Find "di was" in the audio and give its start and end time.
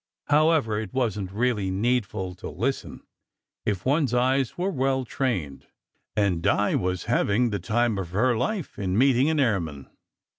6.41-7.03